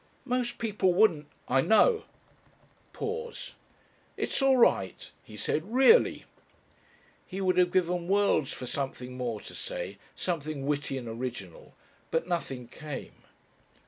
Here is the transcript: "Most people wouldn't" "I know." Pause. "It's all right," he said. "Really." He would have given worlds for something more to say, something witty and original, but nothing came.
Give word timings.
"Most 0.25 0.57
people 0.57 0.95
wouldn't" 0.95 1.27
"I 1.47 1.61
know." 1.61 2.05
Pause. 2.91 3.53
"It's 4.17 4.41
all 4.41 4.57
right," 4.57 5.11
he 5.23 5.37
said. 5.37 5.61
"Really." 5.71 6.25
He 7.27 7.39
would 7.39 7.59
have 7.59 7.71
given 7.71 8.07
worlds 8.07 8.51
for 8.51 8.65
something 8.65 9.15
more 9.15 9.41
to 9.41 9.53
say, 9.53 9.99
something 10.15 10.65
witty 10.65 10.97
and 10.97 11.07
original, 11.07 11.75
but 12.09 12.27
nothing 12.27 12.67
came. 12.67 13.11